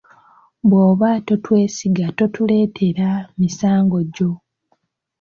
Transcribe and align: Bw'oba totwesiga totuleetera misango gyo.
Bw'oba 0.69 1.09
totwesiga 1.27 2.05
totuleetera 2.17 3.09
misango 3.39 3.97
gyo. 4.13 4.31